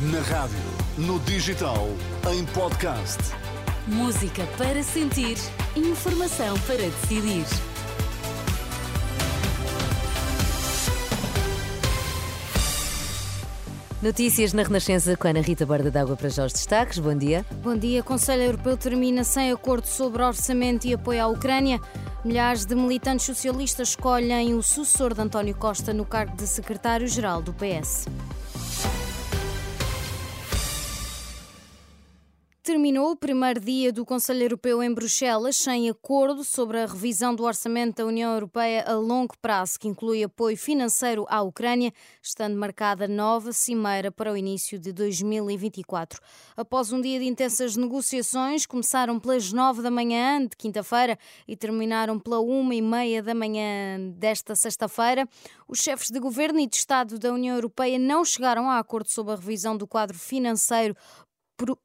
[0.00, 0.56] Na rádio,
[0.96, 1.88] no digital,
[2.32, 3.18] em podcast.
[3.84, 5.36] Música para sentir,
[5.74, 7.44] informação para decidir.
[14.00, 17.00] Notícias na Renascença com Ana Rita Borda d'Água para já os destaques.
[17.00, 17.44] Bom dia.
[17.60, 18.00] Bom dia.
[18.00, 21.80] Conselho Europeu termina sem acordo sobre orçamento e apoio à Ucrânia.
[22.24, 27.52] Milhares de militantes socialistas escolhem o sucessor de António Costa no cargo de secretário-geral do
[27.52, 28.06] PS.
[32.68, 37.44] Terminou o primeiro dia do Conselho Europeu em Bruxelas sem acordo sobre a revisão do
[37.44, 41.90] orçamento da União Europeia a longo prazo, que inclui apoio financeiro à Ucrânia,
[42.22, 46.20] estando marcada nova cimeira para o início de 2024.
[46.54, 52.18] Após um dia de intensas negociações, começaram pelas nove da manhã de quinta-feira e terminaram
[52.18, 55.26] pela uma e meia da manhã desta sexta-feira,
[55.66, 59.32] os chefes de governo e de Estado da União Europeia não chegaram a acordo sobre
[59.32, 60.94] a revisão do quadro financeiro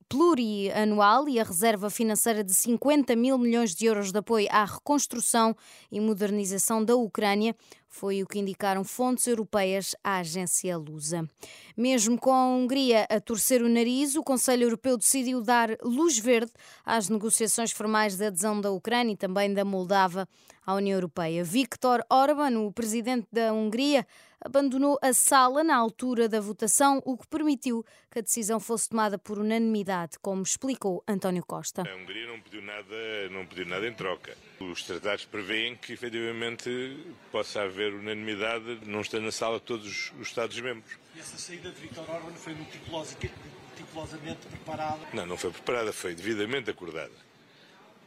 [0.08, 5.56] plurianual e a reserva financeira de 50 mil milhões de euros de apoio à reconstrução
[5.92, 7.56] e modernização da Ucrânia
[7.94, 11.30] foi o que indicaram fontes europeias à agência Lusa.
[11.78, 16.52] Mesmo com a Hungria a torcer o nariz, o Conselho Europeu decidiu dar luz verde
[16.84, 20.28] às negociações formais de adesão da Ucrânia e também da Moldava
[20.66, 21.44] à União Europeia.
[21.44, 24.08] Viktor Orban, o presidente da Hungria,
[24.44, 29.18] abandonou a sala na altura da votação, o que permitiu que a decisão fosse tomada
[29.18, 31.84] por unanimidade, como explicou António Costa.
[31.84, 32.23] A Hungria
[32.64, 34.36] nada, não pediu nada em troca.
[34.60, 36.98] Os tratados prevêem que efetivamente
[37.32, 40.98] possa haver unanimidade, não estando na sala todos os Estados-membros.
[41.16, 45.00] E essa saída de Viktor Orban foi meticulosamente preparada?
[45.14, 47.14] Não, não foi preparada, foi devidamente acordada.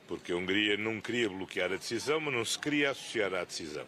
[0.08, 3.86] Porque a Hungria não queria bloquear a decisão, mas não se queria associar à decisão.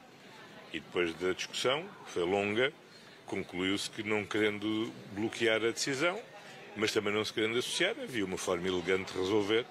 [0.73, 2.73] E depois da discussão, que foi longa,
[3.27, 6.21] concluiu-se que não querendo bloquear a decisão,
[6.77, 9.65] mas também não se querendo associar, havia uma forma elegante de resolver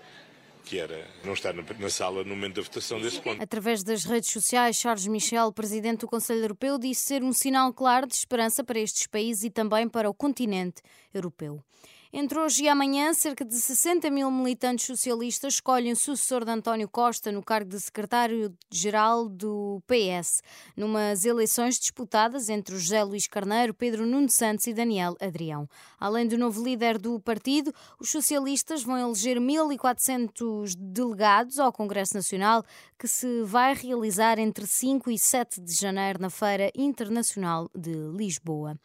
[0.68, 3.42] que era não estar na, sala no momento da votação desse ponto.
[3.42, 8.06] Através das redes sociais, Charles Michel, presidente do Conselho Europeu, disse ser um sinal claro
[8.06, 10.82] de esperança para estes países e também para o continente
[11.14, 11.64] europeu.
[12.12, 16.88] Entre hoje e amanhã, cerca de 60 mil militantes socialistas escolhem o sucessor de António
[16.88, 20.42] Costa no cargo de secretário-geral do PS,
[20.76, 25.68] numas eleições disputadas entre José Luís Carneiro, Pedro Nuno Santos e Daniel Adrião.
[26.00, 32.64] Além do novo líder do partido, os socialistas vão eleger 1.400 delegados ao Congresso Nacional,
[32.98, 38.80] que se vai realizar entre 5 e 7 de janeiro na Feira Internacional de Lisboa.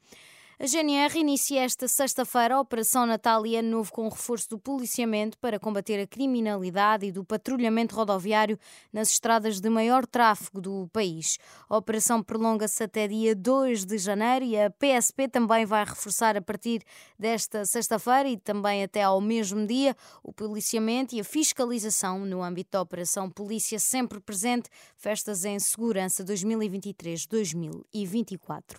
[0.63, 5.59] A GNR inicia esta sexta-feira a Operação Natal Ano Novo com reforço do policiamento para
[5.59, 8.57] combater a criminalidade e do patrulhamento rodoviário
[8.93, 11.37] nas estradas de maior tráfego do país.
[11.69, 16.41] A operação prolonga-se até dia 2 de janeiro e a PSP também vai reforçar a
[16.41, 16.85] partir
[17.19, 22.71] desta sexta-feira e também até ao mesmo dia o policiamento e a fiscalização no âmbito
[22.71, 28.79] da Operação Polícia Sempre Presente, Festas em Segurança 2023-2024.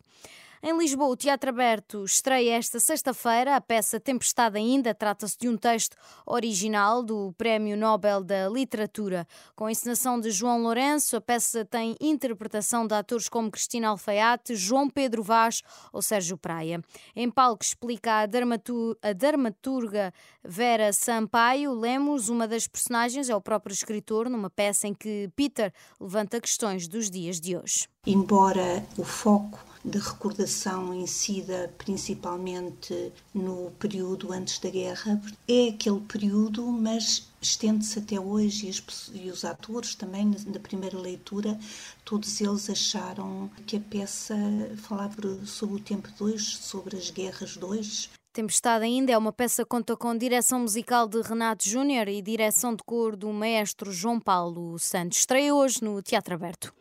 [0.65, 4.95] Em Lisboa, o Teatro Aberto estreia esta sexta-feira a peça Tempestade Ainda.
[4.95, 9.27] Trata-se de um texto original do Prémio Nobel da Literatura.
[9.57, 14.55] Com a encenação de João Lourenço, a peça tem interpretação de atores como Cristina Alfaiate,
[14.55, 16.81] João Pedro Vaz ou Sérgio Praia.
[17.13, 23.41] Em palco explica a, dramatur a dramaturga Vera Sampaio Lemos, uma das personagens é o
[23.41, 27.92] próprio escritor, numa peça em que Peter levanta questões dos dias de hoje.
[28.05, 35.21] Embora o foco de recordação incida principalmente no período antes da guerra.
[35.47, 40.97] É aquele período, mas estende-se até hoje e os, e os, atores também, na primeira
[40.97, 41.59] leitura,
[42.05, 44.35] todos eles acharam que a peça
[44.77, 48.09] falava sobre o tempo de hoje, sobre as guerras de hoje.
[48.33, 52.75] Tempestade ainda é uma peça que conta com direção musical de Renato Júnior e direção
[52.75, 55.19] de cor do maestro João Paulo Santos.
[55.19, 56.73] Estreia hoje no Teatro Aberto.